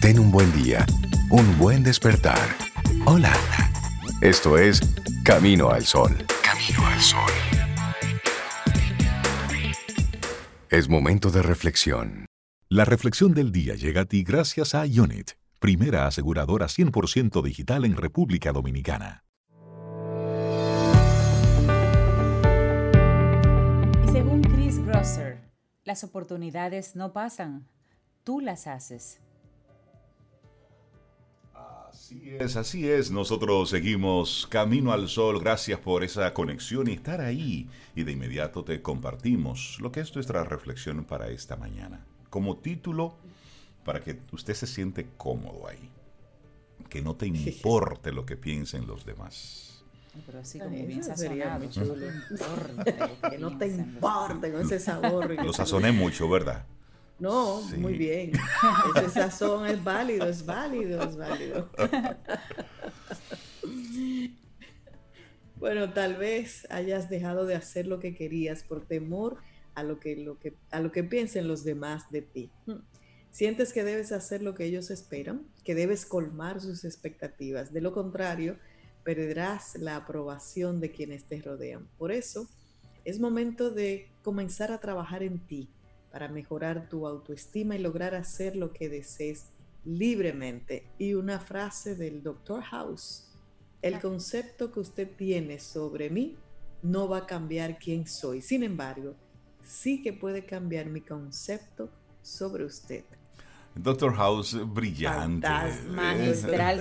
Ten 0.00 0.20
un 0.20 0.30
buen 0.30 0.52
día, 0.52 0.86
un 1.28 1.58
buen 1.58 1.82
despertar. 1.82 2.38
Hola. 3.04 3.32
Esto 4.20 4.56
es 4.56 4.80
Camino 5.24 5.70
al 5.70 5.84
Sol. 5.84 6.16
Camino 6.40 6.86
al 6.86 7.00
Sol. 7.00 7.32
Es 10.70 10.88
momento 10.88 11.32
de 11.32 11.42
reflexión. 11.42 12.26
La 12.68 12.84
reflexión 12.84 13.34
del 13.34 13.50
día 13.50 13.74
llega 13.74 14.02
a 14.02 14.04
ti 14.04 14.22
gracias 14.22 14.76
a 14.76 14.82
Unit, 14.82 15.32
primera 15.58 16.06
aseguradora 16.06 16.66
100% 16.66 17.42
digital 17.42 17.84
en 17.84 17.96
República 17.96 18.52
Dominicana. 18.52 19.24
Y 24.06 24.12
según 24.12 24.42
Chris 24.42 24.78
Grosser, 24.78 25.40
las 25.82 26.04
oportunidades 26.04 26.94
no 26.94 27.12
pasan, 27.12 27.66
tú 28.22 28.40
las 28.40 28.68
haces. 28.68 29.20
Así 31.90 32.36
es, 32.38 32.56
así 32.56 32.88
es. 32.88 33.10
Nosotros 33.10 33.70
seguimos 33.70 34.46
Camino 34.50 34.92
al 34.92 35.08
Sol. 35.08 35.40
Gracias 35.40 35.80
por 35.80 36.04
esa 36.04 36.32
conexión 36.34 36.88
y 36.88 36.92
estar 36.92 37.20
ahí. 37.20 37.68
Y 37.94 38.04
de 38.04 38.12
inmediato 38.12 38.64
te 38.64 38.82
compartimos 38.82 39.78
lo 39.80 39.90
que 39.90 40.00
es 40.00 40.14
nuestra 40.14 40.44
reflexión 40.44 41.04
para 41.04 41.28
esta 41.28 41.56
mañana. 41.56 42.04
Como 42.30 42.58
título, 42.58 43.16
para 43.84 44.00
que 44.00 44.20
usted 44.32 44.54
se 44.54 44.66
siente 44.66 45.08
cómodo 45.16 45.66
ahí. 45.68 45.90
Que 46.88 47.02
no 47.02 47.16
te 47.16 47.26
importe 47.26 48.12
lo 48.12 48.26
que 48.26 48.36
piensen 48.36 48.86
los 48.86 49.04
demás. 49.06 49.84
Pero 50.26 50.40
así 50.40 50.58
como 50.58 50.70
bien 50.86 51.04
sazonado. 51.04 51.68
Que 53.30 53.38
no 53.38 53.56
te 53.56 53.66
importe 53.68 54.52
con 54.52 54.62
ese 54.62 54.80
sabor. 54.80 55.30
Lo 55.44 55.52
sazoné 55.52 55.92
mucho, 55.92 56.28
¿verdad? 56.28 56.66
No, 57.18 57.62
muy 57.78 57.98
bien. 57.98 58.32
Ese 58.96 59.10
sazón 59.10 59.66
es 59.66 59.82
válido, 59.82 60.28
es 60.28 60.46
válido, 60.46 61.02
es 61.02 61.16
válido. 61.16 61.68
bueno, 65.56 65.92
tal 65.92 66.16
vez 66.16 66.66
hayas 66.70 67.10
dejado 67.10 67.44
de 67.44 67.56
hacer 67.56 67.86
lo 67.86 67.98
que 67.98 68.14
querías 68.14 68.62
por 68.62 68.86
temor 68.86 69.38
a 69.74 69.82
lo 69.82 69.98
que, 69.98 70.16
lo 70.16 70.38
que, 70.38 70.54
a 70.70 70.80
lo 70.80 70.92
que 70.92 71.02
piensen 71.02 71.48
los 71.48 71.64
demás 71.64 72.10
de 72.10 72.22
ti. 72.22 72.50
Sientes 73.30 73.72
que 73.72 73.84
debes 73.84 74.12
hacer 74.12 74.42
lo 74.42 74.54
que 74.54 74.64
ellos 74.64 74.90
esperan, 74.90 75.46
que 75.64 75.74
debes 75.74 76.06
colmar 76.06 76.60
sus 76.60 76.84
expectativas. 76.84 77.72
De 77.72 77.80
lo 77.80 77.92
contrario, 77.92 78.56
perderás 79.04 79.76
la 79.76 79.96
aprobación 79.96 80.80
de 80.80 80.92
quienes 80.92 81.24
te 81.24 81.42
rodean. 81.42 81.88
Por 81.98 82.12
eso, 82.12 82.48
es 83.04 83.18
momento 83.18 83.70
de 83.70 84.08
comenzar 84.22 84.70
a 84.70 84.78
trabajar 84.78 85.22
en 85.22 85.38
ti 85.38 85.68
para 86.18 86.32
mejorar 86.32 86.88
tu 86.88 87.06
autoestima 87.06 87.76
y 87.76 87.78
lograr 87.78 88.16
hacer 88.16 88.56
lo 88.56 88.72
que 88.72 88.88
desees 88.88 89.52
libremente. 89.84 90.90
Y 90.98 91.14
una 91.14 91.38
frase 91.38 91.94
del 91.94 92.24
Dr. 92.24 92.60
House, 92.60 93.28
el 93.82 94.00
concepto 94.00 94.72
que 94.72 94.80
usted 94.80 95.08
tiene 95.16 95.60
sobre 95.60 96.10
mí 96.10 96.36
no 96.82 97.08
va 97.08 97.18
a 97.18 97.26
cambiar 97.26 97.78
quién 97.78 98.08
soy. 98.08 98.42
Sin 98.42 98.64
embargo, 98.64 99.14
sí 99.62 100.02
que 100.02 100.12
puede 100.12 100.44
cambiar 100.44 100.86
mi 100.86 101.02
concepto 101.02 101.88
sobre 102.20 102.64
usted. 102.64 103.04
Doctor 103.76 104.12
House, 104.16 104.58
brillante. 104.74 105.46
Magistral 105.88 106.80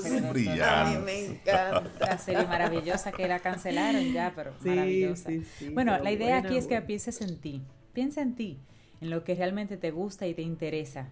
siempre. 0.00 0.30
Brillante. 0.30 0.98
me 1.00 1.24
encanta. 1.24 2.06
La 2.06 2.16
serie 2.16 2.46
maravillosa 2.46 3.10
que 3.10 3.26
la 3.26 3.40
cancelaron 3.40 4.12
ya, 4.12 4.32
pero 4.36 4.52
maravillosa. 4.64 5.30
sí, 5.30 5.42
sí, 5.58 5.68
bueno, 5.70 5.94
pero 5.94 6.04
la 6.04 6.12
idea 6.12 6.34
buena, 6.34 6.48
aquí 6.48 6.58
es 6.58 6.68
que 6.68 6.80
pienses 6.82 7.20
en 7.22 7.40
ti. 7.40 7.66
Piensa 7.98 8.22
en 8.22 8.36
ti, 8.36 8.60
en 9.00 9.10
lo 9.10 9.24
que 9.24 9.34
realmente 9.34 9.76
te 9.76 9.90
gusta 9.90 10.28
y 10.28 10.32
te 10.32 10.42
interesa. 10.42 11.08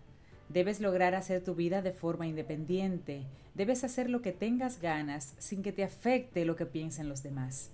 Debes 0.49 0.79
lograr 0.79 1.17
hacer 1.17 1.43
tu 1.43 1.57
vida 1.57 1.83
de 1.83 1.91
forma 1.91 2.29
independiente. 2.29 3.25
Debes 3.55 3.83
hacer 3.83 4.09
lo 4.09 4.23
que 4.23 4.31
tengas 4.31 4.81
ganas 4.81 5.35
sin 5.39 5.65
que 5.65 5.73
te 5.73 5.83
afecte 5.83 6.45
lo 6.45 6.55
que 6.55 6.65
piensen 6.65 7.09
los 7.09 7.25
demás. 7.25 7.71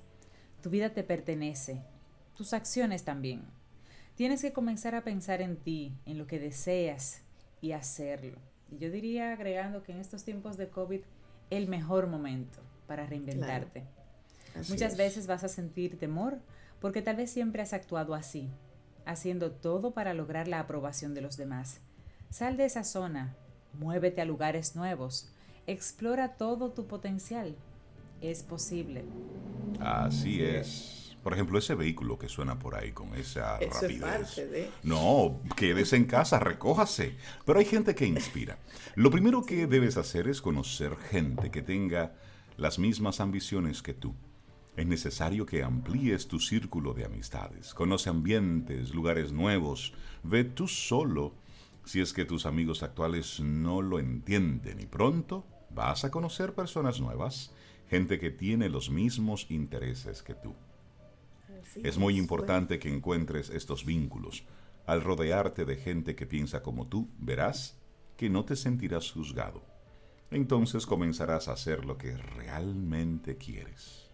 Tu 0.63 0.71
vida 0.71 0.95
te 0.95 1.03
pertenece, 1.03 1.83
tus 2.35 2.55
acciones 2.55 3.05
también. 3.05 3.43
Tienes 4.15 4.41
que 4.41 4.55
comenzar 4.55 4.95
a 4.95 5.05
pensar 5.05 5.43
en 5.43 5.59
ti, 5.59 5.93
en 6.07 6.17
lo 6.17 6.27
que 6.27 6.39
deseas 6.39 7.21
y 7.61 7.73
hacerlo. 7.73 8.39
Y 8.71 8.79
yo 8.79 8.91
diría, 8.91 9.35
agregando 9.35 9.83
que 9.83 9.93
en 9.93 9.99
estos 9.99 10.25
tiempos 10.25 10.57
de 10.57 10.71
COVID, 10.71 11.03
el 11.51 11.69
mejor 11.69 12.07
momento 12.07 12.61
para 12.87 13.05
reinventarte. 13.05 13.83
Muchas 14.71 14.93
es. 14.93 14.97
veces 14.97 15.27
vas 15.27 15.45
a 15.45 15.49
sentir 15.49 15.99
temor 15.99 16.39
porque 16.81 17.03
tal 17.03 17.17
vez 17.17 17.31
siempre 17.31 17.61
has 17.61 17.75
actuado 17.75 18.15
así, 18.15 18.49
haciendo 19.05 19.53
todo 19.53 19.93
para 19.93 20.15
lograr 20.15 20.49
la 20.49 20.61
aprobación 20.61 21.15
de 21.15 21.21
los 21.21 21.37
demás. 21.37 21.81
Sal 22.31 22.57
de 22.57 22.65
esa 22.65 22.85
zona, 22.85 23.37
muévete 23.75 24.21
a 24.21 24.25
lugares 24.25 24.77
nuevos, 24.77 25.31
explora 25.67 26.37
todo 26.37 26.73
tu 26.73 26.87
potencial. 26.87 27.57
Es 28.21 28.43
posible. 28.43 29.05
Así 29.81 30.43
es. 30.43 31.17
Por 31.23 31.35
ejemplo, 31.35 31.59
ese 31.59 31.75
vehículo 31.75 32.19
que 32.19 32.29
suena 32.29 32.59
por 32.59 32.75
ahí 32.75 32.93
con 32.93 33.15
esa 33.15 33.59
Eso 33.59 33.71
es 33.71 33.83
rapidez. 33.83 34.01
parte 34.03 34.47
de... 34.49 34.71
No, 34.83 35.41
quédese 35.57 35.97
en 35.97 36.05
casa, 36.05 36.41
recójase. 36.41 37.17
Pero 37.47 37.61
hay 37.61 37.65
gente 37.65 37.95
que 37.95 38.07
inspira. 38.07 38.59
Lo 38.97 39.11
primero 39.11 39.45
que 39.45 39.67
debes 39.69 39.97
hacer 39.97 40.27
es 40.27 40.43
conocer 40.43 40.97
gente 40.97 41.51
que 41.51 41.63
tenga 41.63 42.15
las 42.57 42.79
mismas 42.79 43.21
ambiciones 43.21 43.83
que 43.83 43.95
tú. 43.95 44.15
Es 44.77 44.87
necesario 44.87 45.45
que 45.45 45.63
amplíes 45.63 46.29
tu 46.29 46.41
círculo 46.41 46.95
de 46.95 47.05
amistades. 47.05 47.75
Conoce 47.75 48.09
ambientes, 48.09 48.95
lugares 48.95 49.31
nuevos. 49.33 49.93
Ve 50.23 50.45
tú 50.45 50.67
solo 50.67 51.35
si 51.85 52.01
es 52.01 52.13
que 52.13 52.25
tus 52.25 52.47
amigos 52.47 52.83
actuales 52.83 53.41
no 53.41 53.83
lo 53.83 53.99
entienden. 53.99 54.81
Y 54.81 54.87
pronto 54.87 55.45
vas 55.71 56.05
a 56.05 56.11
conocer 56.11 56.55
personas 56.55 57.01
nuevas, 57.01 57.53
gente 57.89 58.19
que 58.19 58.31
tiene 58.31 58.71
los 58.71 58.89
mismos 58.89 59.47
intereses 59.51 60.23
que 60.23 60.35
tú. 60.35 60.55
Así 61.61 61.81
Es 61.85 61.99
muy 61.99 62.15
es, 62.15 62.21
importante 62.21 62.79
que 62.79 62.89
encuentres 62.89 63.51
estos 63.51 63.85
vínculos. 63.85 64.45
Al 64.87 65.03
rodearte 65.03 65.65
de 65.65 65.77
gente 65.77 66.15
que 66.15 66.27
piensa 66.27 66.63
como 66.63 66.89
tú, 66.89 67.11
verás 67.19 67.79
que 68.17 68.31
no 68.31 68.45
te 68.45 68.57
sentirás 68.57 69.11
juzgado. 69.11 69.63
Entonces 70.31 70.87
comenzarás 70.87 71.49
a 71.49 71.53
hacer 71.53 71.85
lo 71.85 71.99
que 71.99 72.17
realmente 72.17 73.37
quieres. 73.37 74.12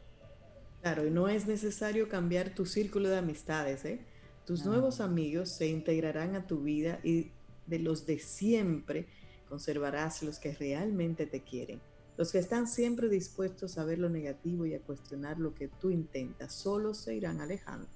Claro, 0.83 1.07
y 1.07 1.11
no 1.11 1.29
es 1.29 1.47
necesario 1.47 2.09
cambiar 2.09 2.55
tu 2.55 2.65
círculo 2.65 3.09
de 3.09 3.19
amistades, 3.19 3.85
¿eh? 3.85 4.01
Tus 4.47 4.65
No. 4.65 4.73
nuevos 4.73 5.01
amigos 5.01 5.51
se 5.51 5.67
integrarán 5.67 6.35
a 6.35 6.47
tu 6.47 6.63
vida 6.63 7.01
y 7.03 7.33
de 7.67 7.79
los 7.79 8.07
de 8.07 8.19
siempre 8.19 9.07
conservarás 9.49 10.23
los 10.23 10.39
que 10.39 10.53
realmente 10.55 11.27
te 11.27 11.43
quieren. 11.43 11.81
Los 12.17 12.33
que 12.33 12.39
están 12.39 12.67
siempre 12.67 13.09
dispuestos 13.09 13.79
a 13.79 13.85
ver 13.85 13.99
lo 13.99 14.09
negativo 14.09 14.67
y 14.67 14.75
a 14.75 14.81
cuestionar 14.81 15.39
lo 15.39 15.55
que 15.55 15.69
tú 15.69 15.91
intentas, 15.91 16.53
solo 16.53 16.95
se 16.95 17.15
irán 17.15 17.41
alejando. 17.41 17.87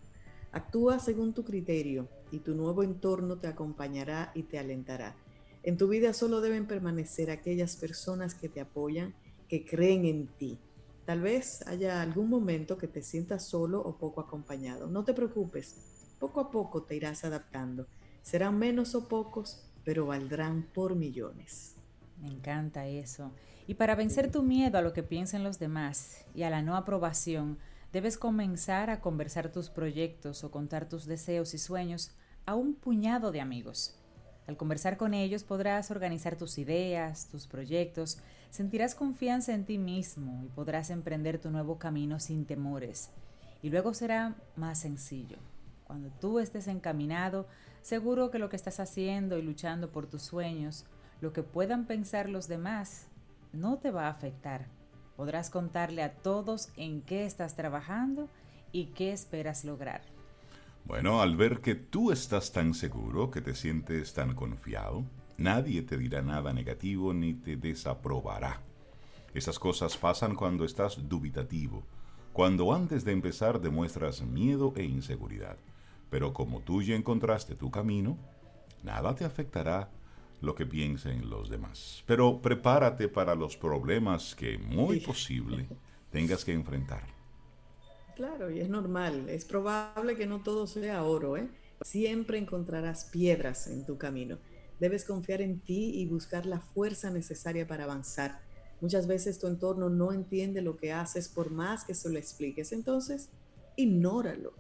Actúa 0.53 0.99
según 0.99 1.33
tu 1.33 1.45
criterio 1.45 2.09
y 2.31 2.41
tu 2.41 2.55
nuevo 2.55 2.83
entorno 2.83 3.39
te 3.39 3.47
acompañará 3.47 4.31
y 4.35 4.43
te 4.43 4.59
alentará. 4.59 5.17
En 5.63 5.77
tu 5.77 5.89
vida 5.89 6.13
solo 6.13 6.41
deben 6.41 6.67
permanecer 6.67 7.31
aquellas 7.31 7.77
personas 7.77 8.35
que 8.35 8.49
te 8.49 8.61
apoyan, 8.61 9.15
que 9.49 9.65
creen 9.65 10.05
en 10.05 10.27
ti. 10.27 10.59
Tal 11.05 11.21
vez 11.21 11.67
haya 11.67 12.01
algún 12.01 12.29
momento 12.29 12.79
que 12.79 12.87
te 12.87 13.03
sientas 13.03 13.45
solo 13.45 13.81
o 13.81 13.97
poco 13.97 14.21
acompañado. 14.21 14.87
No 14.87 15.05
te 15.05 15.15
preocupes, 15.15 15.77
poco 16.21 16.41
a 16.41 16.51
poco 16.51 16.83
te 16.83 16.95
irás 16.95 17.25
adaptando. 17.25 17.87
Serán 18.23 18.59
menos 18.59 18.95
o 18.95 19.09
pocos, 19.09 19.65
pero 19.85 20.07
valdrán 20.07 20.69
por 20.73 20.95
millones. 20.95 21.75
Me 22.21 22.29
encanta 22.29 22.87
eso. 22.87 23.33
Y 23.67 23.75
para 23.75 23.97
vencer 23.97 24.31
tu 24.31 24.43
miedo 24.43 24.79
a 24.79 24.83
lo 24.83 24.93
que 24.93 25.03
piensen 25.03 25.43
los 25.43 25.59
demás 25.59 26.25
y 26.35 26.45
a 26.45 26.51
la 26.51 26.63
no 26.63 26.77
aprobación, 26.77 27.59
debes 27.93 28.17
comenzar 28.17 28.91
a 28.91 29.01
conversar 29.01 29.51
tus 29.51 29.71
proyectos 29.71 30.45
o 30.45 30.51
contar 30.53 30.89
tus 30.89 31.07
deseos 31.07 31.53
y 31.55 31.59
sueños 31.59 32.13
a 32.47 32.55
un 32.55 32.75
puñado 32.75 33.33
de 33.33 33.41
amigos. 33.41 33.97
Al 34.47 34.57
conversar 34.57 34.97
con 34.97 35.15
ellos 35.15 35.45
podrás 35.45 35.91
organizar 35.91 36.37
tus 36.37 36.59
ideas, 36.59 37.29
tus 37.29 37.47
proyectos, 37.47 38.19
sentirás 38.53 38.95
confianza 38.95 39.55
en 39.55 39.65
ti 39.65 39.79
mismo 39.79 40.45
y 40.45 40.49
podrás 40.49 40.91
emprender 40.91 41.41
tu 41.41 41.51
nuevo 41.51 41.79
camino 41.79 42.21
sin 42.21 42.45
temores. 42.45 43.11
Y 43.63 43.71
luego 43.71 43.95
será 43.95 44.37
más 44.57 44.79
sencillo. 44.79 45.39
Cuando 45.85 46.11
tú 46.21 46.39
estés 46.39 46.69
encaminado, 46.69 47.47
seguro 47.81 48.31
que 48.31 48.39
lo 48.39 48.51
que 48.51 48.57
estás 48.57 48.79
haciendo 48.79 49.39
y 49.39 49.43
luchando 49.43 49.91
por 49.91 50.07
tus 50.07 50.21
sueños, 50.21 50.85
lo 51.23 51.33
que 51.33 51.43
puedan 51.43 51.87
pensar 51.87 52.29
los 52.29 52.47
demás, 52.47 53.07
no 53.55 53.79
te 53.79 53.91
va 53.91 54.07
a 54.07 54.11
afectar. 54.11 54.67
Podrás 55.17 55.49
contarle 55.49 56.03
a 56.03 56.13
todos 56.13 56.69
en 56.77 57.01
qué 57.01 57.25
estás 57.25 57.57
trabajando 57.57 58.29
y 58.71 58.87
qué 58.89 59.13
esperas 59.13 59.65
lograr. 59.65 60.03
Bueno, 60.85 61.23
al 61.23 61.37
ver 61.37 61.63
que 61.63 61.75
tú 61.75 62.13
estás 62.13 62.53
tan 62.53 62.75
seguro, 62.75 63.31
que 63.31 63.41
te 63.41 63.55
sientes 63.55 64.13
tan 64.13 64.35
confiado, 64.35 65.05
nadie 65.43 65.83
te 65.83 65.99
dirá 65.99 66.23
nada 66.23 66.53
negativo 66.53 67.13
ni 67.13 67.35
te 67.35 67.57
desaprobará. 67.57 68.61
Esas 69.35 69.59
cosas 69.59 69.97
pasan 69.97 70.35
cuando 70.35 70.65
estás 70.65 71.09
dubitativo, 71.09 71.83
cuando 72.33 72.73
antes 72.73 73.05
de 73.05 73.13
empezar 73.13 73.61
demuestras 73.61 74.23
miedo 74.23 74.73
e 74.77 74.85
inseguridad. 74.85 75.57
Pero 76.11 76.33
como 76.33 76.61
tú 76.61 76.83
ya 76.83 76.95
encontraste 76.95 77.55
tu 77.55 77.71
camino, 77.71 78.19
nada 78.83 79.15
te 79.15 79.25
afectará 79.25 79.91
lo 80.41 80.55
que 80.55 80.67
piensen 80.67 81.31
los 81.31 81.49
demás. 81.49 82.03
Pero 82.07 82.41
prepárate 82.41 83.09
para 83.09 83.35
los 83.35 83.57
problemas 83.57 84.35
que 84.35 84.59
muy 84.59 85.01
posible 85.01 85.67
tengas 86.11 86.45
que 86.45 86.53
enfrentar. 86.53 87.05
Claro, 88.17 88.51
y 88.51 88.61
es 88.61 88.69
normal. 88.69 89.29
Es 89.29 89.45
probable 89.45 90.17
que 90.17 90.27
no 90.27 90.43
todo 90.43 90.67
sea 90.67 91.03
oro, 91.05 91.37
¿eh? 91.37 91.49
Siempre 91.81 92.39
encontrarás 92.39 93.07
piedras 93.07 93.67
en 93.67 93.87
tu 93.87 93.97
camino. 93.97 94.39
Debes 94.83 95.05
confiar 95.05 95.41
en 95.43 95.61
ti 95.61 95.93
y 95.95 96.07
buscar 96.07 96.45
la 96.45 96.59
fuerza 96.59 97.09
necesaria 97.09 97.69
para 97.69 97.85
avanzar. 97.85 98.41
Muchas 98.81 99.07
veces 99.07 99.39
tu 99.39 99.47
entorno 99.47 99.89
no 99.89 100.13
entiende 100.13 100.61
lo 100.61 100.77
que 100.77 100.93
haces 100.93 101.29
por 101.29 101.53
más 101.53 101.85
que 101.85 101.95
se 101.95 102.11
lo 102.11 102.19
expliques. 102.19 102.73
Entonces, 102.73 103.29
ignóralo. 103.77 104.55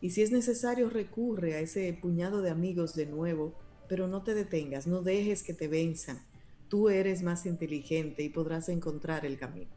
Y 0.00 0.12
si 0.12 0.22
es 0.22 0.32
necesario, 0.32 0.88
recurre 0.88 1.56
a 1.56 1.60
ese 1.60 1.92
puñado 1.92 2.40
de 2.40 2.48
amigos 2.48 2.94
de 2.94 3.04
nuevo, 3.04 3.52
pero 3.86 4.08
no 4.08 4.22
te 4.22 4.32
detengas, 4.32 4.86
no 4.86 5.02
dejes 5.02 5.42
que 5.42 5.52
te 5.52 5.68
venzan. 5.68 6.22
Tú 6.70 6.88
eres 6.88 7.22
más 7.22 7.44
inteligente 7.44 8.22
y 8.22 8.30
podrás 8.30 8.70
encontrar 8.70 9.26
el 9.26 9.38
camino. 9.38 9.72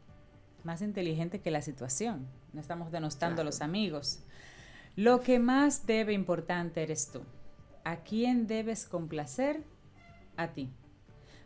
Más 0.62 0.80
inteligente 0.80 1.42
que 1.42 1.50
la 1.50 1.60
situación. 1.60 2.26
No 2.54 2.62
estamos 2.62 2.90
denostando 2.90 3.42
a 3.42 3.44
los 3.44 3.60
amigos. 3.60 4.20
Lo 4.96 5.20
que 5.20 5.38
más 5.38 5.84
debe 5.84 6.14
importante 6.14 6.82
eres 6.82 7.10
tú. 7.12 7.20
¿A 7.84 7.96
quién 7.96 8.46
debes 8.46 8.86
complacer? 8.86 9.73
A 10.36 10.48
ti. 10.48 10.70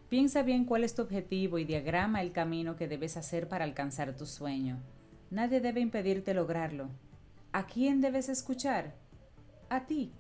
Piensa 0.09 0.43
bien 0.43 0.65
cuál 0.65 0.85
es 0.85 0.95
tu 0.95 1.03
objetivo 1.03 1.59
y 1.59 1.65
diagrama 1.65 2.23
el 2.23 2.33
camino 2.33 2.77
que 2.77 2.89
debes 2.89 3.17
hacer 3.17 3.49
para 3.49 3.65
alcanzar 3.65 4.17
tu 4.17 4.25
sueño. 4.25 4.79
Nadie 5.31 5.61
debe 5.61 5.81
impedirte 5.81 6.33
lograrlo. 6.33 6.89
¿A 7.53 7.67
quién 7.67 8.01
debes 8.01 8.29
escuchar? 8.31 8.95
A 9.69 9.87
ti. 9.87 10.13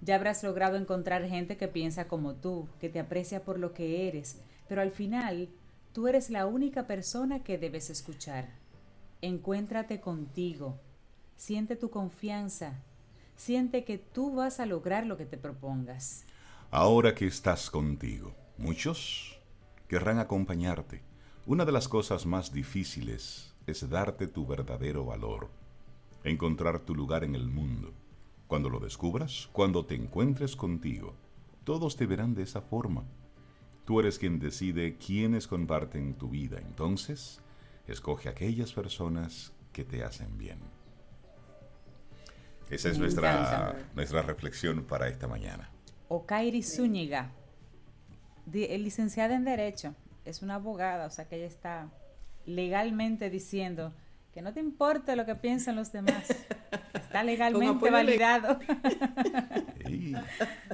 Ya 0.00 0.14
habrás 0.14 0.44
logrado 0.44 0.76
encontrar 0.76 1.24
gente 1.26 1.56
que 1.56 1.66
piensa 1.66 2.06
como 2.06 2.34
tú, 2.34 2.68
que 2.80 2.88
te 2.88 3.00
aprecia 3.00 3.42
por 3.42 3.58
lo 3.58 3.74
que 3.74 4.06
eres, 4.06 4.40
pero 4.68 4.80
al 4.80 4.92
final 4.92 5.48
tú 5.92 6.06
eres 6.06 6.30
la 6.30 6.46
única 6.46 6.86
persona 6.86 7.42
que 7.42 7.58
debes 7.58 7.90
escuchar. 7.90 8.48
Encuéntrate 9.20 10.00
contigo, 10.00 10.78
siente 11.36 11.74
tu 11.74 11.90
confianza, 11.90 12.74
siente 13.34 13.82
que 13.82 13.98
tú 13.98 14.36
vas 14.36 14.60
a 14.60 14.66
lograr 14.66 15.04
lo 15.06 15.16
que 15.16 15.26
te 15.26 15.36
propongas. 15.36 16.24
Ahora 16.70 17.14
que 17.14 17.26
estás 17.26 17.70
contigo, 17.70 18.34
muchos 18.56 19.40
querrán 19.88 20.18
acompañarte. 20.18 21.02
Una 21.46 21.64
de 21.64 21.72
las 21.72 21.88
cosas 21.88 22.26
más 22.26 22.52
difíciles 22.52 23.54
es 23.66 23.88
darte 23.88 24.26
tu 24.26 24.46
verdadero 24.46 25.04
valor 25.04 25.50
encontrar 26.24 26.80
tu 26.80 26.94
lugar 26.94 27.24
en 27.24 27.34
el 27.34 27.48
mundo. 27.48 27.92
Cuando 28.46 28.70
lo 28.70 28.80
descubras, 28.80 29.48
cuando 29.52 29.84
te 29.84 29.94
encuentres 29.94 30.56
contigo, 30.56 31.14
todos 31.64 31.96
te 31.96 32.06
verán 32.06 32.34
de 32.34 32.42
esa 32.42 32.60
forma. 32.60 33.04
Tú 33.84 34.00
eres 34.00 34.18
quien 34.18 34.38
decide 34.38 34.96
quiénes 34.96 35.46
comparten 35.46 36.14
tu 36.14 36.28
vida, 36.28 36.58
entonces 36.58 37.40
escoge 37.86 38.28
aquellas 38.28 38.72
personas 38.72 39.52
que 39.72 39.84
te 39.84 40.02
hacen 40.02 40.36
bien. 40.38 40.58
Esa 42.70 42.90
es 42.90 42.98
nuestra, 42.98 43.74
nuestra 43.94 44.22
reflexión 44.22 44.84
para 44.84 45.08
esta 45.08 45.26
mañana. 45.26 45.70
Okairi 46.08 46.62
Zúñiga, 46.62 47.30
licenciada 48.52 49.34
en 49.34 49.44
Derecho, 49.44 49.94
es 50.24 50.42
una 50.42 50.56
abogada, 50.56 51.06
o 51.06 51.10
sea 51.10 51.28
que 51.28 51.36
ella 51.36 51.46
está 51.46 51.90
legalmente 52.46 53.30
diciendo 53.30 53.92
que 54.32 54.42
no 54.42 54.52
te 54.52 54.60
importe 54.60 55.16
lo 55.16 55.26
que 55.26 55.34
piensen 55.34 55.76
los 55.76 55.92
demás. 55.92 56.28
Está 56.94 57.22
legalmente 57.22 57.90
validado. 57.90 58.58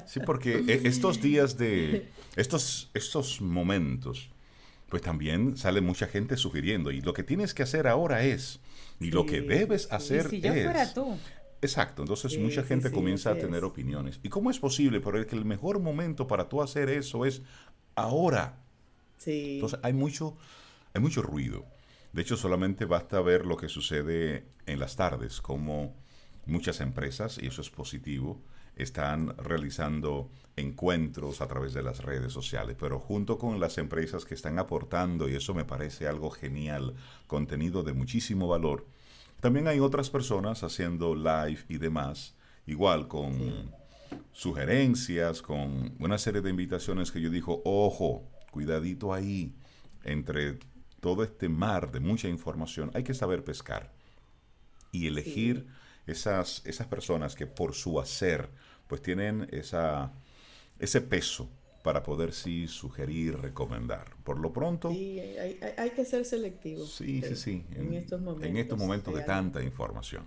Sí, 0.06 0.18
porque 0.26 0.64
e, 0.66 0.88
estos 0.88 1.22
días 1.22 1.56
de 1.56 2.08
estos, 2.34 2.90
estos 2.94 3.40
momentos, 3.40 4.28
pues 4.88 5.02
también 5.02 5.56
sale 5.56 5.80
mucha 5.80 6.08
gente 6.08 6.36
sugiriendo. 6.36 6.90
Y 6.90 7.00
lo 7.00 7.14
que 7.14 7.22
tienes 7.22 7.54
que 7.54 7.62
hacer 7.62 7.86
ahora 7.86 8.24
es, 8.24 8.58
y 8.98 9.12
lo 9.12 9.24
que 9.24 9.40
debes 9.40 9.90
hacer 9.92 10.28
si 10.28 10.40
yo 10.40 10.52
es. 10.52 10.64
Fuera 10.64 10.92
tú. 10.92 11.16
Exacto, 11.64 12.02
entonces 12.02 12.38
mucha 12.38 12.62
gente 12.62 12.92
comienza 12.92 13.30
a 13.30 13.38
tener 13.38 13.64
opiniones. 13.64 14.20
¿Y 14.22 14.28
cómo 14.28 14.50
es 14.50 14.58
posible? 14.58 15.00
Pero 15.00 15.26
que 15.26 15.34
el 15.34 15.46
mejor 15.46 15.80
momento 15.80 16.26
para 16.26 16.46
tú 16.46 16.60
hacer 16.60 16.90
eso 16.90 17.24
es 17.24 17.40
ahora. 17.94 18.60
Sí. 19.16 19.54
Entonces 19.54 19.80
hay 19.82 19.94
mucho, 19.94 20.36
hay 20.92 21.00
mucho 21.00 21.22
ruido. 21.22 21.64
De 22.12 22.20
hecho, 22.20 22.36
solamente 22.36 22.84
basta 22.84 23.18
ver 23.22 23.46
lo 23.46 23.56
que 23.56 23.70
sucede 23.70 24.44
en 24.66 24.78
las 24.78 24.96
tardes, 24.96 25.40
como 25.40 25.96
muchas 26.44 26.82
empresas, 26.82 27.38
y 27.42 27.46
eso 27.46 27.62
es 27.62 27.70
positivo, 27.70 28.42
están 28.76 29.34
realizando 29.38 30.30
encuentros 30.56 31.40
a 31.40 31.48
través 31.48 31.72
de 31.72 31.82
las 31.82 32.04
redes 32.04 32.30
sociales, 32.30 32.76
pero 32.78 33.00
junto 33.00 33.38
con 33.38 33.58
las 33.58 33.78
empresas 33.78 34.26
que 34.26 34.34
están 34.34 34.58
aportando, 34.58 35.30
y 35.30 35.34
eso 35.34 35.54
me 35.54 35.64
parece 35.64 36.06
algo 36.06 36.30
genial, 36.30 36.94
contenido 37.26 37.82
de 37.82 37.94
muchísimo 37.94 38.48
valor, 38.48 38.86
también 39.40 39.68
hay 39.68 39.80
otras 39.80 40.10
personas 40.10 40.62
haciendo 40.62 41.14
live 41.14 41.60
y 41.68 41.78
demás, 41.78 42.34
igual 42.66 43.08
con 43.08 43.72
sugerencias, 44.32 45.42
con 45.42 45.94
una 45.98 46.18
serie 46.18 46.40
de 46.40 46.50
invitaciones 46.50 47.10
que 47.12 47.20
yo 47.20 47.30
digo, 47.30 47.62
ojo, 47.64 48.28
cuidadito 48.50 49.12
ahí, 49.12 49.54
entre 50.04 50.58
todo 51.00 51.22
este 51.22 51.48
mar 51.48 51.90
de 51.92 52.00
mucha 52.00 52.28
información, 52.28 52.90
hay 52.94 53.04
que 53.04 53.14
saber 53.14 53.44
pescar 53.44 53.92
y 54.92 55.06
elegir 55.06 55.66
esas, 56.06 56.62
esas 56.64 56.86
personas 56.86 57.34
que 57.34 57.46
por 57.46 57.74
su 57.74 58.00
hacer, 58.00 58.48
pues 58.86 59.02
tienen 59.02 59.48
esa, 59.50 60.12
ese 60.78 61.00
peso 61.00 61.50
para 61.84 62.02
poder 62.02 62.32
sí 62.32 62.66
sugerir, 62.66 63.36
recomendar. 63.36 64.06
Por 64.24 64.40
lo 64.40 64.54
pronto... 64.54 64.90
Sí, 64.90 65.20
hay, 65.20 65.90
que 65.90 66.06
ser 66.06 66.24
selectivo. 66.24 66.86
Sí, 66.86 67.20
sí, 67.20 67.36
sí. 67.36 67.64
En, 67.76 67.92
estos 67.92 68.22
momentos, 68.22 68.48
en 68.48 68.56
estos 68.56 68.78
momentos 68.78 69.14
de 69.14 69.20
tanta 69.20 69.62
información. 69.62 70.24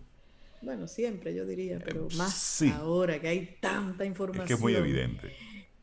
Bueno, 0.62 0.88
siempre 0.88 1.33
yo 1.33 1.48
diría, 1.48 1.80
pero 1.83 2.09
eh, 2.12 2.15
más 2.15 2.62
ahora 2.62 3.19
que 3.19 3.27
hay 3.27 3.57
tanta 3.59 4.06
información. 4.06 4.44
Es 4.44 4.48
que 4.48 4.54
es 4.54 4.59
muy 4.59 4.75
evidente. 4.75 5.33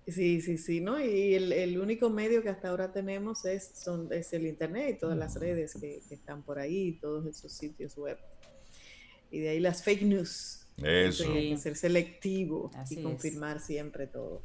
Sí, 0.07 0.41
sí, 0.43 0.59
sí, 0.59 0.81
¿no? 0.81 1.05
Y 1.05 1.35
el, 1.35 1.77
único 1.81 2.09
medio 2.09 2.41
que 2.45 2.51
hasta 2.51 2.69
ahora 2.69 2.93
tenemos 2.93 3.45
es, 3.45 3.73
son, 3.75 4.13
es 4.13 4.33
el 4.33 4.47
Internet 4.47 4.95
y 4.95 4.99
todas 5.01 5.19
las 5.19 5.35
redes 5.35 5.75
que, 5.75 6.01
están 6.09 6.45
por 6.45 6.61
ahí, 6.61 7.01
todos 7.01 7.27
esos 7.27 7.51
sitios 7.51 7.97
web. 7.97 8.17
Y 9.33 9.41
de 9.41 9.49
ahí 9.49 9.59
las 9.59 9.83
fake 9.83 10.03
news. 10.03 10.69
Eso. 10.77 11.33
Hay 11.33 11.51
que 11.51 11.59
ser 11.59 11.75
selectivo 11.75 12.71
y 12.91 13.03
confirmar 13.03 13.59
siempre 13.59 14.07
todo. 14.07 14.45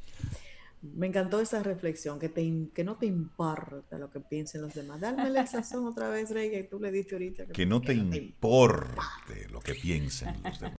Me 0.81 1.07
encantó 1.07 1.41
esa 1.41 1.61
reflexión, 1.61 2.19
que, 2.19 2.29
te, 2.29 2.69
que 2.73 2.83
no 2.85 2.95
te 2.97 3.05
importa 3.05 3.97
lo 3.97 4.09
que 4.09 4.21
piensen 4.21 4.61
los 4.61 4.73
demás. 4.73 5.01
Dame 5.01 5.29
la 5.29 5.45
sazón 5.45 5.85
otra 5.85 6.09
vez, 6.09 6.29
Rey, 6.31 6.49
que 6.49 6.63
tú 6.63 6.79
le 6.79 6.89
diste 6.91 7.15
ahorita. 7.15 7.47
Que, 7.47 7.65
no, 7.65 7.81
te, 7.81 7.93
importe 7.93 9.49
lo 9.49 9.59
que 9.59 9.73
piensen 9.73 10.35
los 10.43 10.59
demás. 10.59 10.61